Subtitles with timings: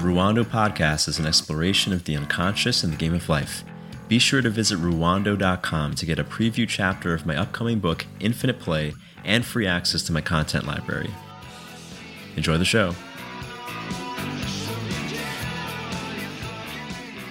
[0.00, 3.64] Ruwando podcast is an exploration of the unconscious and the game of life.
[4.08, 8.58] Be sure to visit ruwando.com to get a preview chapter of my upcoming book, Infinite
[8.58, 8.94] Play,
[9.24, 11.10] and free access to my content library.
[12.34, 12.94] Enjoy the show.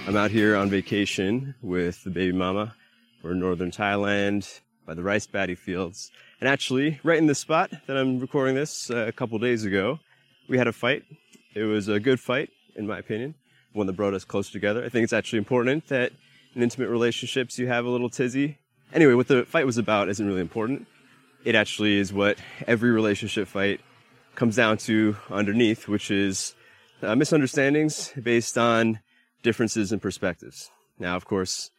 [0.06, 2.76] I'm out here on vacation with the baby mama.
[3.24, 6.12] We're in northern Thailand by the rice paddy fields.
[6.40, 9.98] And actually, right in the spot that I'm recording this uh, a couple days ago,
[10.48, 11.02] we had a fight.
[11.52, 13.34] It was a good fight, in my opinion,
[13.72, 14.84] one that brought us closer together.
[14.84, 16.12] I think it's actually important that
[16.54, 18.58] in intimate relationships you have a little tizzy.
[18.92, 20.88] Anyway, what the fight was about isn't really important.
[21.44, 23.80] It actually is what every relationship fight
[24.34, 26.54] comes down to underneath, which is
[27.02, 28.98] uh, misunderstandings based on
[29.42, 30.70] differences in perspectives.
[30.98, 31.70] Now, of course,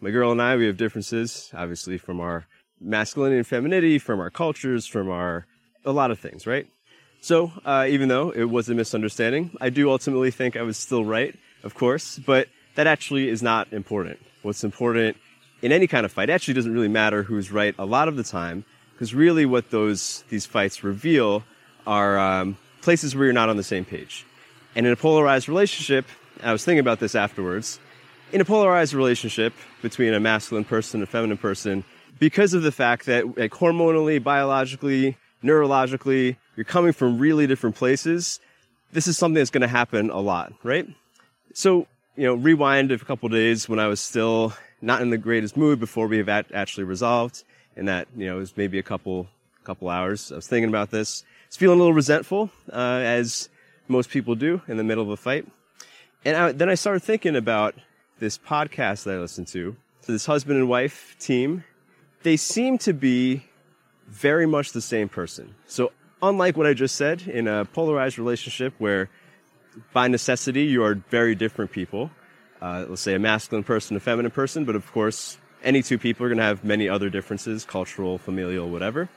[0.00, 2.46] my girl and I, we have differences, obviously, from our
[2.80, 5.46] masculinity and femininity, from our cultures, from our,
[5.84, 6.66] a lot of things, right?
[7.22, 11.04] So, uh, even though it was a misunderstanding, I do ultimately think I was still
[11.04, 14.18] right, of course, but that actually is not important.
[14.42, 15.16] What's important
[15.62, 18.24] in any kind of fight actually doesn't really matter who's right a lot of the
[18.24, 21.44] time, because really what those, these fights reveal
[21.86, 24.26] are um, places where you're not on the same page.
[24.74, 26.06] And in a polarized relationship,
[26.42, 27.78] I was thinking about this afterwards,
[28.32, 31.84] in a polarized relationship between a masculine person and a feminine person,
[32.18, 38.40] because of the fact that like hormonally, biologically, neurologically, you're coming from really different places,
[38.92, 40.86] this is something that's going to happen a lot, right?
[41.54, 41.86] So,
[42.16, 45.80] you know, rewind a couple days when I was still not in the greatest mood
[45.80, 47.44] before we have actually resolved,
[47.76, 49.28] and that, you know, was maybe a couple,
[49.64, 50.30] couple hours.
[50.30, 51.24] I was thinking about this.
[51.24, 53.48] I was feeling a little resentful, uh, as
[53.88, 55.46] most people do in the middle of a fight.
[56.24, 57.74] And I, then I started thinking about
[58.18, 59.76] this podcast that I listened to.
[60.02, 61.64] So this husband and wife team,
[62.22, 63.46] they seem to be
[64.06, 65.54] very much the same person.
[65.66, 65.92] So
[66.22, 69.10] unlike what I just said in a polarized relationship where
[69.92, 72.10] by necessity you are very different people,
[72.60, 76.24] uh, let's say a masculine person, a feminine person, but of course any two people
[76.24, 79.08] are going to have many other differences, cultural, familial, whatever.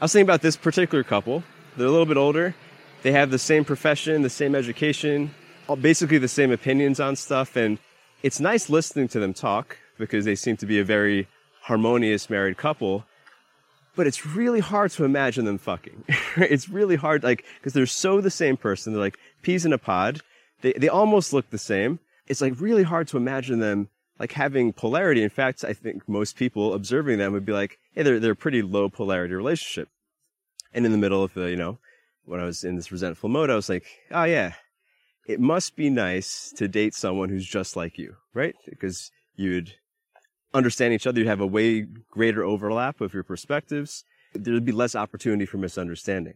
[0.00, 1.42] I was thinking about this particular couple.
[1.76, 2.54] They're a little bit older.
[3.02, 5.34] They have the same profession, the same education,
[5.80, 7.78] basically the same opinions on stuff, and
[8.22, 11.28] it's nice listening to them talk because they seem to be a very
[11.62, 13.04] harmonious married couple.
[13.98, 16.04] But it's really hard to imagine them fucking.
[16.36, 18.92] it's really hard, like, because they're so the same person.
[18.92, 20.20] They're like peas in a pod.
[20.60, 21.98] They, they almost look the same.
[22.28, 23.88] It's like really hard to imagine them
[24.20, 25.24] like having polarity.
[25.24, 28.36] In fact, I think most people observing them would be like, hey, they're, they're a
[28.36, 29.88] pretty low polarity relationship.
[30.72, 31.78] And in the middle of the, you know,
[32.24, 34.52] when I was in this resentful mode, I was like, oh yeah,
[35.26, 38.54] it must be nice to date someone who's just like you, right?
[38.70, 39.74] Because you'd
[40.54, 44.04] understand each other, you'd have a way greater overlap of your perspectives.
[44.34, 46.34] There'd be less opportunity for misunderstanding.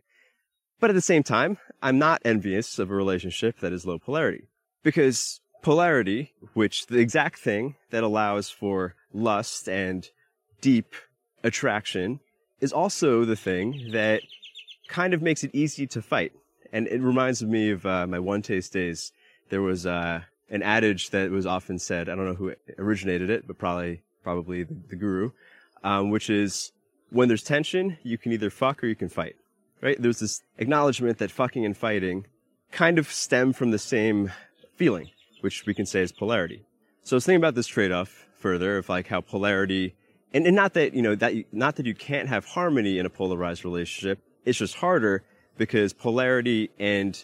[0.81, 4.49] But at the same time, I'm not envious of a relationship that is low polarity
[4.83, 10.09] because polarity, which the exact thing that allows for lust and
[10.61, 10.95] deep
[11.45, 12.21] attraction
[12.61, 14.23] is also the thing that
[14.89, 16.33] kind of makes it easy to fight
[16.73, 19.13] and it reminds me of uh, my OneTaste days.
[19.51, 22.09] There was uh, an adage that was often said.
[22.09, 25.33] I don't know who originated it, but probably probably the, the guru,
[25.83, 26.71] um, which is
[27.11, 29.35] when there's tension, you can either fuck or you can fight.
[29.81, 30.01] Right?
[30.01, 32.27] There's this acknowledgement that fucking and fighting
[32.71, 34.31] kind of stem from the same
[34.77, 36.63] feeling, which we can say is polarity.
[37.03, 39.97] So I was thinking about this trade-off further of like how polarity,
[40.33, 43.07] and, and not that, you know, that, you, not that you can't have harmony in
[43.07, 44.21] a polarized relationship.
[44.45, 45.25] It's just harder
[45.59, 47.23] because polarity and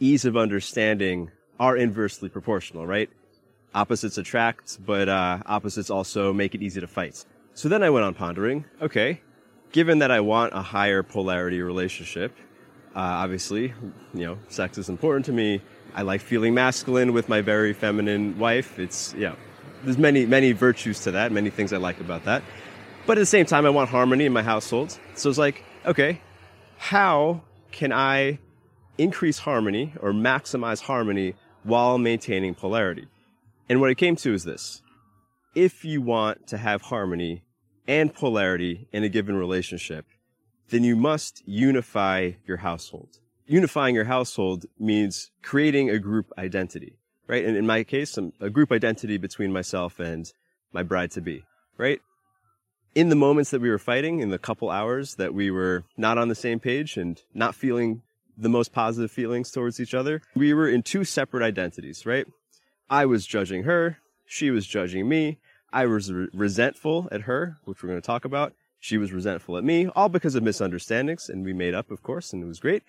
[0.00, 3.10] ease of understanding are inversely proportional, right?
[3.74, 7.24] Opposites attract, but uh, opposites also make it easy to fight.
[7.54, 9.20] So then I went on pondering, okay,
[9.72, 12.36] given that I want a higher polarity relationship,
[12.94, 13.74] uh, obviously,
[14.14, 15.60] you know, sex is important to me.
[15.94, 18.78] I like feeling masculine with my very feminine wife.
[18.78, 19.34] It's, yeah,
[19.84, 22.42] there's many, many virtues to that, many things I like about that.
[23.06, 24.98] But at the same time, I want harmony in my household.
[25.14, 26.20] So it's like, okay,
[26.76, 28.38] how can I
[28.98, 31.34] increase harmony or maximize harmony
[31.68, 33.06] while maintaining polarity?
[33.68, 34.82] And what it came to is this.
[35.54, 37.42] If you want to have harmony
[37.86, 40.06] and polarity in a given relationship,
[40.70, 43.18] then you must unify your household.
[43.46, 47.44] Unifying your household means creating a group identity, right?
[47.44, 50.30] And in my case, um, a group identity between myself and
[50.72, 51.44] my bride to be,
[51.76, 52.00] right?
[52.94, 56.18] in the moments that we were fighting, in the couple hours that we were not
[56.18, 58.02] on the same page and not feeling
[58.38, 62.26] the most positive feelings towards each other, we were in two separate identities, right?
[62.88, 63.98] I was judging her.
[64.26, 65.38] She was judging me.
[65.72, 68.54] I was re- resentful at her, which we're going to talk about.
[68.78, 72.32] She was resentful at me, all because of misunderstandings, and we made up, of course,
[72.32, 72.84] and it was great.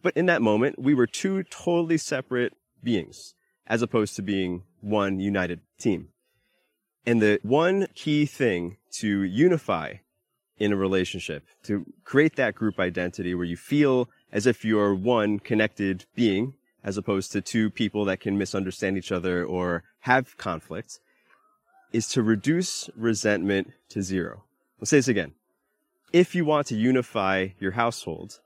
[0.00, 2.52] But in that moment, we were two totally separate
[2.82, 3.34] beings
[3.66, 6.08] as opposed to being one united team.
[7.06, 9.94] And the one key thing to unify
[10.58, 15.38] in a relationship, to create that group identity where you feel as if you're one
[15.38, 20.98] connected being, as opposed to two people that can misunderstand each other or have conflict,
[21.92, 24.42] is to reduce resentment to zero.
[24.80, 25.32] Let's say this again.
[26.12, 28.40] If you want to unify your household,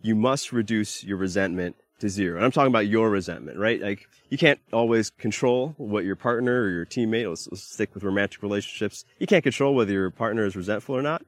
[0.00, 2.36] you must reduce your resentment to zero.
[2.36, 3.80] And I'm talking about your resentment, right?
[3.80, 8.04] Like you can't always control what your partner or your teammate, let's, let's, stick with
[8.04, 9.04] romantic relationships.
[9.18, 11.22] You can't control whether your partner is resentful or not.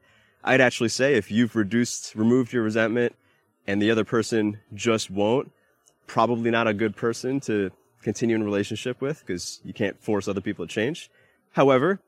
[0.44, 3.14] I'd actually say if you've reduced, removed your resentment
[3.69, 5.53] and the other person just won't,
[6.06, 7.70] probably not a good person to
[8.03, 11.11] continue in a relationship with because you can't force other people to change.
[11.53, 12.00] However,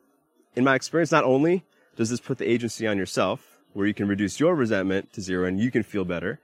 [0.57, 1.65] in my experience, not only
[1.97, 5.47] does this put the agency on yourself where you can reduce your resentment to zero
[5.47, 6.41] and you can feel better,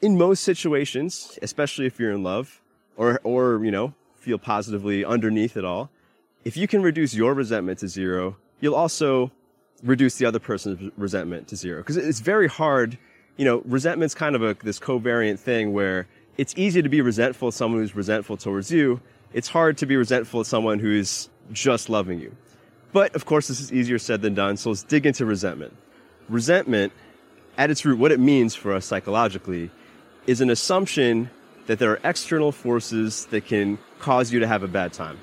[0.00, 2.60] in most situations, especially if you're in love
[2.96, 5.90] or, or, you know, feel positively underneath it all,
[6.44, 9.32] if you can reduce your resentment to zero, you'll also
[9.82, 11.80] reduce the other person's resentment to zero.
[11.80, 12.96] Because it's very hard,
[13.36, 16.06] you know, resentment's kind of a, this covariant thing where
[16.38, 19.00] it's easy to be resentful of someone who's resentful towards you.
[19.32, 22.34] It's hard to be resentful of someone who's just loving you.
[22.92, 24.56] But of course, this is easier said than done.
[24.56, 25.76] So let's dig into resentment.
[26.28, 26.92] Resentment,
[27.58, 29.70] at its root, what it means for us psychologically
[30.26, 31.30] is an assumption
[31.66, 35.18] that there are external forces that can cause you to have a bad time.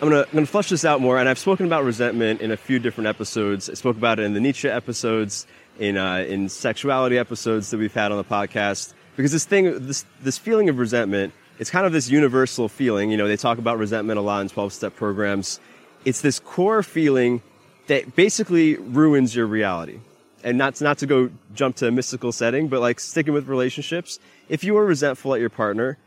[0.00, 2.56] I'm gonna, I'm gonna flesh this out more, and I've spoken about resentment in a
[2.56, 3.70] few different episodes.
[3.70, 5.46] I spoke about it in the Nietzsche episodes,
[5.78, 8.94] in uh, in sexuality episodes that we've had on the podcast.
[9.16, 13.10] Because this thing, this this feeling of resentment, it's kind of this universal feeling.
[13.10, 15.60] You know, they talk about resentment a lot in 12-step programs.
[16.04, 17.42] It's this core feeling
[17.86, 20.00] that basically ruins your reality
[20.44, 24.18] and not not to go jump to a mystical setting, but like sticking with relationships,
[24.48, 25.98] if you are resentful at your partner,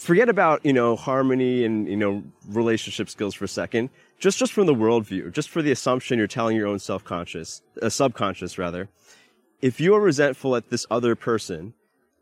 [0.00, 3.90] forget about, you know, harmony and, you know, relationship skills for a second.
[4.18, 7.88] Just, just from the worldview, just for the assumption you're telling your own self-conscious, uh,
[7.88, 8.88] subconscious rather.
[9.62, 11.74] If you are resentful at this other person,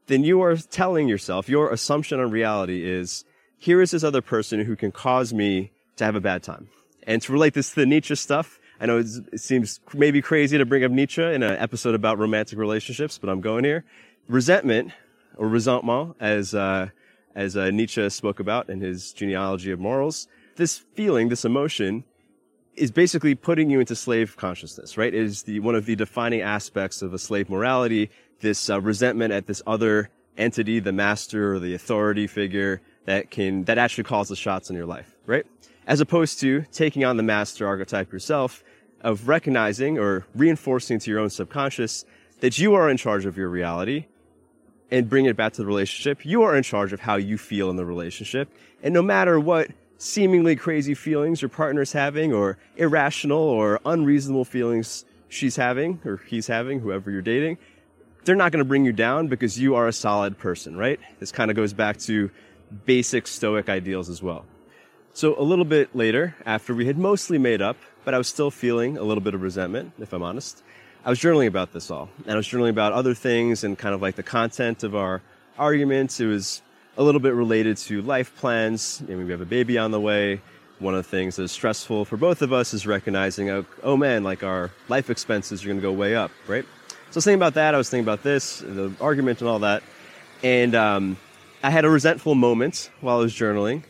[0.06, 3.24] then you are telling yourself, your assumption on reality is,
[3.58, 6.68] here is this other person who can cause me to have a bad time.
[7.04, 10.64] And to relate this to the Nietzsche stuff, I know it seems maybe crazy to
[10.64, 13.84] bring up Nietzsche in an episode about romantic relationships, but I'm going here.
[14.28, 14.92] Resentment,
[15.36, 16.88] or ressentiment, as uh,
[17.34, 22.04] as uh, Nietzsche spoke about in his genealogy of morals, this feeling, this emotion,
[22.74, 25.12] is basically putting you into slave consciousness, right?
[25.12, 28.10] It is the one of the defining aspects of a slave morality.
[28.40, 33.64] This uh, resentment at this other entity, the master or the authority figure that can
[33.64, 35.46] that actually calls the shots in your life, right?
[35.86, 38.62] As opposed to taking on the master archetype yourself
[39.00, 42.04] of recognizing or reinforcing to your own subconscious
[42.40, 44.06] that you are in charge of your reality
[44.90, 46.24] and bring it back to the relationship.
[46.24, 48.48] You are in charge of how you feel in the relationship.
[48.82, 55.04] And no matter what seemingly crazy feelings your partner's having or irrational or unreasonable feelings
[55.28, 57.58] she's having or he's having, whoever you're dating,
[58.24, 61.00] they're not going to bring you down because you are a solid person, right?
[61.18, 62.30] This kind of goes back to
[62.84, 64.44] basic stoic ideals as well.
[65.12, 68.50] So a little bit later, after we had mostly made up, but I was still
[68.50, 70.62] feeling a little bit of resentment, if I'm honest.
[71.04, 72.08] I was journaling about this all.
[72.24, 75.22] And I was journaling about other things and kind of like the content of our
[75.56, 76.20] arguments.
[76.20, 76.62] It was
[76.96, 79.02] a little bit related to life plans.
[79.06, 80.40] I mean, we have a baby on the way.
[80.80, 84.22] One of the things that's stressful for both of us is recognizing, oh, oh man,
[84.22, 86.64] like our life expenses are going to go way up, right?
[86.64, 87.74] So I was thinking about that.
[87.74, 89.82] I was thinking about this, the argument and all that.
[90.42, 91.16] And um,
[91.62, 93.82] I had a resentful moment while I was journaling.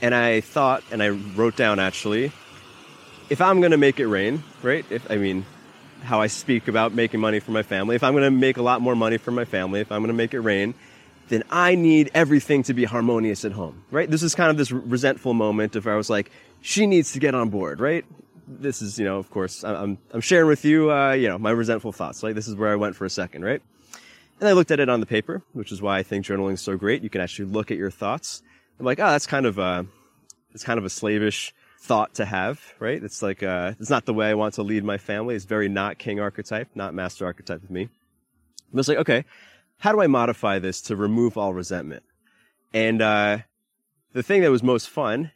[0.00, 2.32] And I thought, and I wrote down actually,
[3.30, 4.84] if I'm going to make it rain, right?
[4.90, 5.44] If I mean,
[6.02, 8.62] how I speak about making money for my family, if I'm going to make a
[8.62, 10.74] lot more money for my family, if I'm going to make it rain,
[11.28, 14.10] then I need everything to be harmonious at home, right?
[14.10, 16.30] This is kind of this resentful moment where I was like,
[16.60, 18.04] she needs to get on board, right?
[18.46, 21.50] This is, you know, of course, I'm, I'm sharing with you, uh, you know, my
[21.50, 22.22] resentful thoughts.
[22.22, 23.62] Like, this is where I went for a second, right?
[24.40, 26.60] And I looked at it on the paper, which is why I think journaling is
[26.60, 27.02] so great.
[27.02, 28.42] You can actually look at your thoughts.
[28.78, 29.86] I'm like, oh, that's kind of a,
[30.52, 33.02] it's kind of a slavish thought to have, right?
[33.02, 35.34] It's like, uh, it's not the way I want to lead my family.
[35.34, 37.88] It's very not king archetype, not master archetype with me.
[38.72, 39.24] But it's like, okay,
[39.78, 42.04] how do I modify this to remove all resentment?
[42.72, 43.38] And, uh,
[44.12, 45.32] the thing that was most fun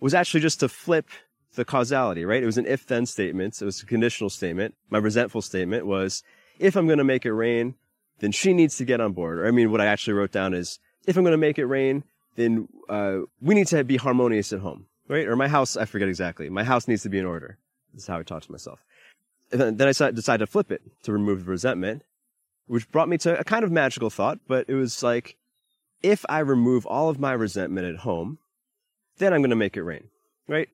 [0.00, 1.06] was actually just to flip
[1.54, 2.42] the causality, right?
[2.42, 3.60] It was an if then statement.
[3.60, 4.74] It was a conditional statement.
[4.88, 6.22] My resentful statement was,
[6.58, 7.74] if I'm going to make it rain,
[8.20, 9.38] then she needs to get on board.
[9.38, 11.66] Or I mean, what I actually wrote down is, if I'm going to make it
[11.66, 12.04] rain,
[12.36, 15.26] then uh, we need to be harmonious at home right?
[15.26, 16.48] Or my house, I forget exactly.
[16.48, 17.58] My house needs to be in order.
[17.92, 18.84] This is how I talk to myself.
[19.52, 22.04] And then, I decided to flip it to remove the resentment,
[22.68, 25.36] which brought me to a kind of magical thought, but it was like,
[26.02, 28.38] if I remove all of my resentment at home,
[29.18, 30.04] then I'm going to make it rain,
[30.46, 30.68] right?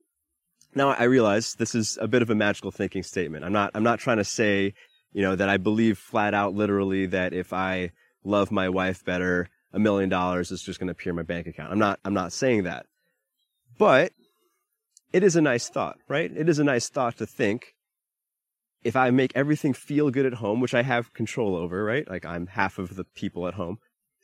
[0.74, 3.46] Now I realize this is a bit of a magical thinking statement.
[3.46, 4.74] I'm not, I'm not trying to say,
[5.12, 9.48] you know, that I believe flat out literally that if I love my wife better,
[9.72, 11.72] a million dollars is just going to appear in my bank account.
[11.72, 12.84] I'm not, I'm not saying that.
[13.78, 14.12] But
[15.12, 16.30] it is a nice thought, right?
[16.34, 17.74] It is a nice thought to think
[18.82, 22.08] if I make everything feel good at home, which I have control over, right?
[22.08, 23.78] Like I'm half of the people at home,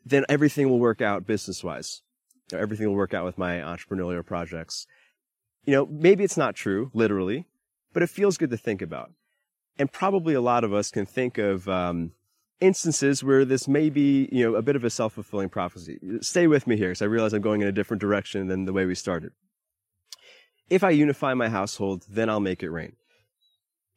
[0.05, 2.03] then everything will work out business wise.
[2.53, 4.87] Everything will work out with my entrepreneurial projects.
[5.65, 7.47] You know, maybe it's not true, literally,
[7.93, 9.13] but it feels good to think about.
[9.79, 12.13] And probably a lot of us can think of um,
[12.61, 15.99] instances where this may be, you know, a bit of a self-fulfilling prophecy.
[16.21, 18.73] Stay with me here, because I realize I'm going in a different direction than the
[18.73, 19.33] way we started.
[20.73, 22.97] If I unify my household, then I'll make it rain.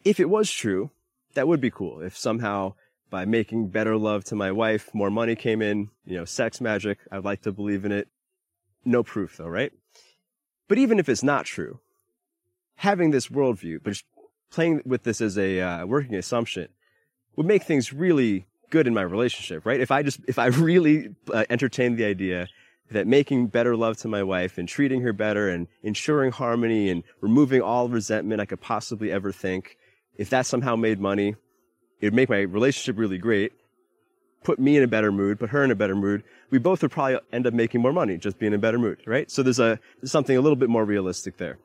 [0.03, 0.91] If it was true,
[1.33, 2.01] that would be cool.
[2.01, 2.73] If somehow
[3.09, 6.97] by making better love to my wife, more money came in, you know, sex magic,
[7.09, 8.09] I'd like to believe in it.
[8.83, 9.71] No proof though, right?
[10.67, 11.79] But even if it's not true,
[12.75, 14.03] having this worldview, but
[14.51, 16.67] playing with this as a uh, working assumption
[17.37, 19.79] would make things really good in my relationship, right?
[19.79, 22.49] If I just, if I really uh, entertained the idea
[22.91, 27.03] that making better love to my wife and treating her better and ensuring harmony and
[27.21, 29.77] removing all resentment I could possibly ever think,
[30.17, 31.35] if that somehow made money,
[31.99, 33.53] it would make my relationship really great,
[34.43, 36.23] put me in a better mood, put her in a better mood.
[36.51, 39.01] We both would probably end up making more money just being in a better mood,
[39.07, 39.29] right?
[39.31, 41.57] So there's a something a little bit more realistic there.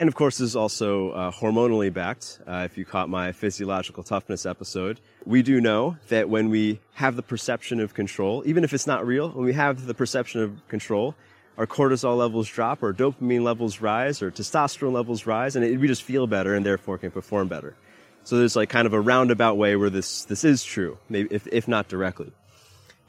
[0.00, 2.40] And of course, this is also uh, hormonally backed.
[2.46, 7.14] Uh, if you caught my physiological toughness episode, we do know that when we have
[7.14, 10.68] the perception of control, even if it's not real, when we have the perception of
[10.68, 11.14] control,
[11.56, 15.86] our cortisol levels drop, our dopamine levels rise, or testosterone levels rise, and it, we
[15.86, 17.76] just feel better and therefore can perform better.
[18.24, 21.46] So there's like kind of a roundabout way where this this is true, maybe if
[21.52, 22.32] if not directly.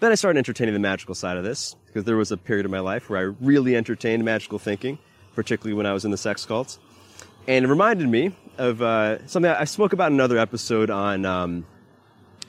[0.01, 2.71] Then I started entertaining the magical side of this because there was a period of
[2.71, 4.99] my life where I really entertained magical thinking
[5.35, 6.79] particularly when I was in the sex cults.
[7.47, 11.65] And it reminded me of uh, something I spoke about in another episode on um,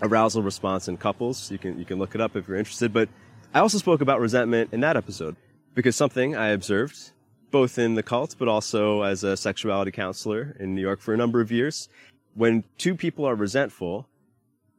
[0.00, 1.50] arousal response in couples.
[1.50, 2.92] You can you can look it up if you're interested.
[2.92, 3.08] But
[3.52, 5.36] I also spoke about resentment in that episode
[5.74, 7.10] because something I observed
[7.50, 11.16] both in the cult but also as a sexuality counselor in New York for a
[11.16, 11.88] number of years.
[12.34, 14.06] When two people are resentful,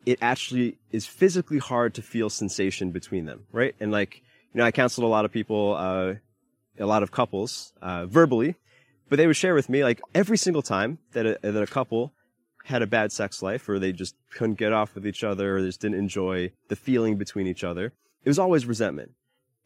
[0.05, 3.75] it actually is physically hard to feel sensation between them, right?
[3.79, 4.21] And like,
[4.53, 6.13] you know, I counseled a lot of people uh,
[6.79, 8.55] a lot of couples uh, verbally,
[9.09, 12.13] but they would share with me like every single time that a, that a couple
[12.65, 15.61] had a bad sex life or they just couldn't get off with each other or
[15.61, 17.93] just didn't enjoy the feeling between each other,
[18.23, 19.11] it was always resentment.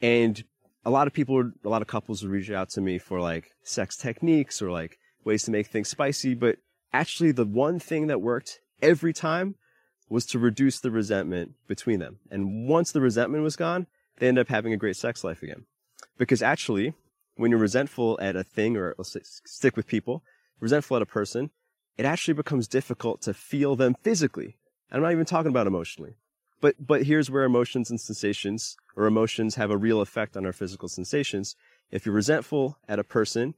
[0.02, 0.44] And
[0.86, 3.52] a lot of people, a lot of couples would reach out to me for like
[3.64, 6.36] sex techniques or like ways to make things spicy.
[6.36, 6.58] But
[6.94, 9.56] actually, the one thing that worked every time
[10.10, 12.20] was to reduce the resentment between them.
[12.30, 13.88] And once the resentment was gone,
[14.18, 15.66] they end up having a great sex life again.
[16.18, 16.94] Because actually,
[17.42, 20.24] when you're resentful at a thing, or let's stick with people,
[20.60, 21.50] resentful at a person,
[21.98, 24.58] it actually becomes difficult to feel them physically.
[24.92, 26.18] I'm not even talking about emotionally.
[26.62, 30.54] But, but here's where emotions and sensations, or emotions have a real effect on our
[30.54, 31.56] physical sensations.
[31.90, 33.56] If you're resentful at a person,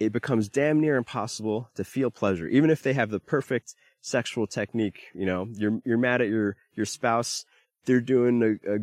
[0.00, 4.46] it becomes damn near impossible to feel pleasure, even if they have the perfect sexual
[4.46, 5.08] technique.
[5.14, 7.44] You know, you're, you're mad at your, your spouse.
[7.84, 8.78] They're doing a, a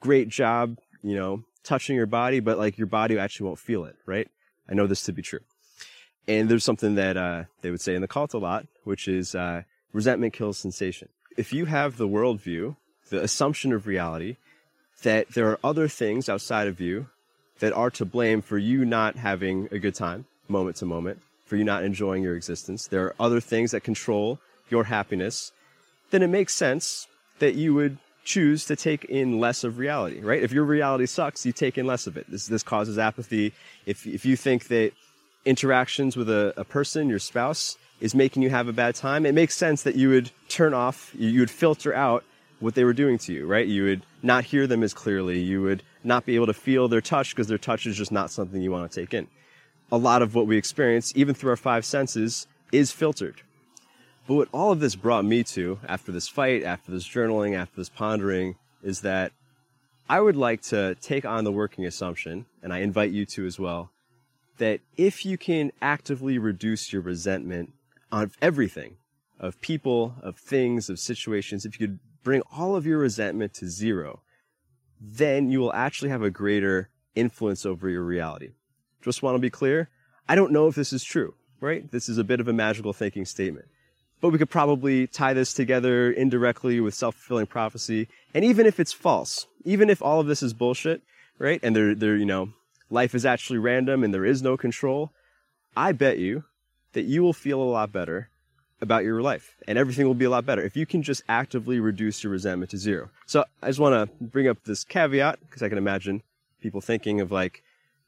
[0.00, 3.96] great job, you know, touching your body, but like your body actually won't feel it,
[4.06, 4.28] right?
[4.68, 5.40] I know this to be true.
[6.28, 9.34] And there's something that uh, they would say in the cult a lot, which is
[9.34, 9.62] uh,
[9.92, 11.08] resentment kills sensation.
[11.36, 12.76] If you have the worldview,
[13.08, 14.36] the assumption of reality,
[15.02, 17.06] that there are other things outside of you
[17.60, 21.56] that are to blame for you not having a good time, moment to moment, for
[21.56, 24.38] you not enjoying your existence, there are other things that control
[24.70, 25.52] your happiness,
[26.10, 27.08] then it makes sense
[27.40, 30.42] that you would choose to take in less of reality, right?
[30.42, 32.30] If your reality sucks, you take in less of it.
[32.30, 33.52] This, this causes apathy.
[33.86, 34.92] If, if you think that
[35.44, 39.34] interactions with a, a person, your spouse, is making you have a bad time, it
[39.34, 42.24] makes sense that you would turn off, you would filter out
[42.60, 43.66] what they were doing to you, right?
[43.66, 45.40] You would not hear them as clearly.
[45.40, 48.30] You would not be able to feel their touch because their touch is just not
[48.30, 49.26] something you want to take in.
[49.92, 53.42] A lot of what we experience, even through our five senses, is filtered.
[54.26, 57.76] But what all of this brought me to after this fight, after this journaling, after
[57.76, 59.32] this pondering, is that
[60.08, 63.58] I would like to take on the working assumption, and I invite you to as
[63.58, 63.90] well,
[64.58, 67.72] that if you can actively reduce your resentment
[68.12, 68.96] of everything,
[69.38, 73.68] of people, of things, of situations, if you could bring all of your resentment to
[73.68, 74.20] zero,
[75.00, 78.50] then you will actually have a greater influence over your reality.
[79.02, 79.88] Just want to be clear.
[80.28, 81.90] I don't know if this is true, right?
[81.90, 83.66] This is a bit of a magical thinking statement
[84.20, 88.08] but we could probably tie this together indirectly with self fulfilling prophecy.
[88.34, 91.02] And even if it's false, even if all of this is bullshit,
[91.38, 91.60] right?
[91.62, 92.52] And they're, they're, you know,
[92.90, 95.12] life is actually random and there is no control.
[95.76, 96.44] I bet you
[96.92, 98.28] that you will feel a lot better
[98.80, 101.78] about your life and everything will be a lot better if you can just actively
[101.78, 103.10] reduce your resentment to zero.
[103.26, 106.22] So I just want to bring up this caveat because I can imagine
[106.60, 107.62] people thinking of like,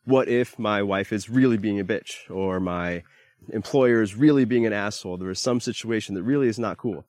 [0.04, 3.04] what if my wife is really being a bitch or my
[3.48, 5.16] employer is really being an asshole?
[5.16, 7.04] There is some situation that really is not cool.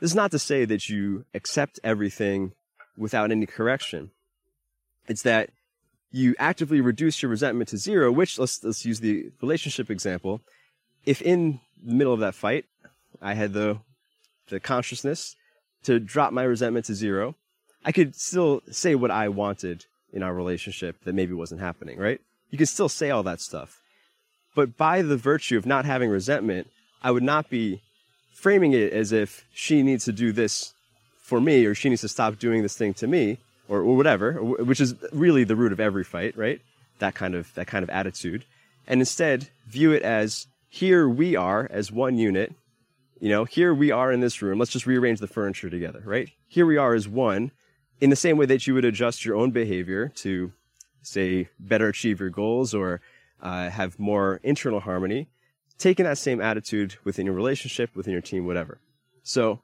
[0.00, 2.52] This is not to say that you accept everything
[2.96, 4.10] without any correction.
[5.06, 5.50] It's that
[6.10, 10.40] you actively reduce your resentment to zero, which let's, let's use the relationship example.
[11.04, 12.66] If in the middle of that fight,
[13.20, 13.78] I had the,
[14.48, 15.36] the consciousness
[15.84, 17.34] to drop my resentment to zero,
[17.84, 22.20] I could still say what I wanted in our relationship that maybe wasn't happening, right?
[22.50, 23.82] You can still say all that stuff.
[24.54, 26.68] But by the virtue of not having resentment,
[27.02, 27.82] I would not be
[28.32, 30.74] framing it as if she needs to do this
[31.20, 34.32] for me or she needs to stop doing this thing to me or, or whatever,
[34.42, 36.60] which is really the root of every fight, right?
[36.98, 38.44] That kind of that kind of attitude.
[38.86, 42.52] And instead view it as here we are as one unit.
[43.20, 44.58] You know, here we are in this room.
[44.58, 46.28] Let's just rearrange the furniture together, right?
[46.48, 47.52] Here we are as one
[48.00, 50.52] in the same way that you would adjust your own behavior to,
[51.02, 53.00] say, better achieve your goals or
[53.44, 55.28] uh, have more internal harmony,
[55.78, 58.80] taking that same attitude within your relationship, within your team, whatever.
[59.22, 59.60] So,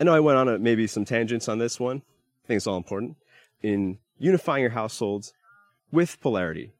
[0.00, 2.02] I know I went on a, maybe some tangents on this one.
[2.44, 3.16] I think it's all important
[3.62, 5.32] in unifying your household
[5.90, 6.72] with polarity,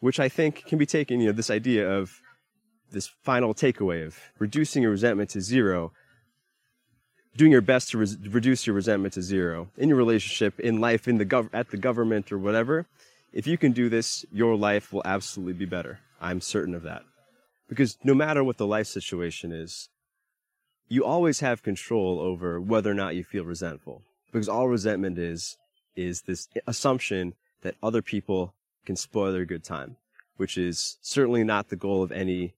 [0.00, 2.20] which I think can be taken, you know, this idea of
[2.92, 5.92] this final takeaway of reducing your resentment to zero
[7.36, 11.06] doing your best to res- reduce your resentment to zero in your relationship, in life,
[11.06, 12.86] in the gov- at the government or whatever.
[13.32, 16.00] If you can do this, your life will absolutely be better.
[16.20, 17.02] I'm certain of that.
[17.68, 19.88] Because no matter what the life situation is,
[20.88, 24.02] you always have control over whether or not you feel resentful.
[24.32, 25.56] Because all resentment is,
[25.94, 29.96] is this assumption that other people can spoil your good time,
[30.36, 32.54] which is certainly not the goal of any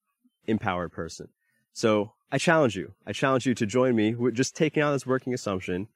[0.47, 1.29] empowered person.
[1.75, 2.95] So I challenge you.
[3.07, 5.89] I challenge you to join me with just taking on this working assumption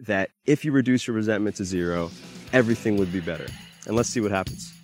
[0.00, 2.10] that if you reduce your resentment to zero,
[2.52, 3.46] everything would be better.
[3.88, 4.77] And let's see what happens.